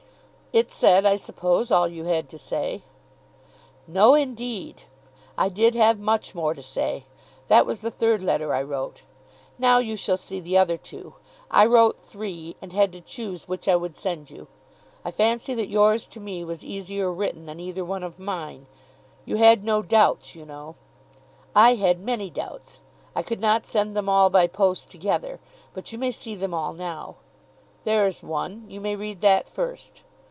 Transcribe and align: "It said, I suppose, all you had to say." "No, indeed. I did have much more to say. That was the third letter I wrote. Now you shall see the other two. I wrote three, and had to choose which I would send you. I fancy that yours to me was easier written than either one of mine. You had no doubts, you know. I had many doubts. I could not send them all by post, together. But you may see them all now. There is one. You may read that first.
"It 0.53 0.69
said, 0.69 1.05
I 1.05 1.15
suppose, 1.15 1.71
all 1.71 1.87
you 1.87 2.03
had 2.03 2.27
to 2.27 2.37
say." 2.37 2.83
"No, 3.87 4.15
indeed. 4.15 4.83
I 5.37 5.47
did 5.47 5.75
have 5.75 5.97
much 5.97 6.35
more 6.35 6.53
to 6.53 6.61
say. 6.61 7.05
That 7.47 7.65
was 7.65 7.79
the 7.79 7.89
third 7.89 8.21
letter 8.21 8.53
I 8.53 8.61
wrote. 8.61 9.03
Now 9.57 9.77
you 9.77 9.95
shall 9.95 10.17
see 10.17 10.41
the 10.41 10.57
other 10.57 10.75
two. 10.75 11.13
I 11.49 11.65
wrote 11.65 12.01
three, 12.03 12.57
and 12.61 12.73
had 12.73 12.91
to 12.91 12.99
choose 12.99 13.47
which 13.47 13.69
I 13.69 13.77
would 13.77 13.95
send 13.95 14.29
you. 14.29 14.47
I 15.05 15.09
fancy 15.11 15.53
that 15.53 15.69
yours 15.69 16.03
to 16.07 16.19
me 16.19 16.43
was 16.43 16.65
easier 16.65 17.09
written 17.13 17.45
than 17.45 17.61
either 17.61 17.85
one 17.85 18.03
of 18.03 18.19
mine. 18.19 18.65
You 19.23 19.37
had 19.37 19.63
no 19.63 19.81
doubts, 19.81 20.35
you 20.35 20.43
know. 20.43 20.75
I 21.55 21.75
had 21.75 22.01
many 22.01 22.29
doubts. 22.29 22.81
I 23.15 23.23
could 23.23 23.39
not 23.39 23.67
send 23.67 23.95
them 23.95 24.09
all 24.09 24.29
by 24.29 24.47
post, 24.47 24.91
together. 24.91 25.39
But 25.73 25.93
you 25.93 25.97
may 25.97 26.11
see 26.11 26.35
them 26.35 26.53
all 26.53 26.73
now. 26.73 27.15
There 27.85 28.05
is 28.05 28.21
one. 28.21 28.65
You 28.67 28.81
may 28.81 28.97
read 28.97 29.21
that 29.21 29.47
first. 29.47 30.03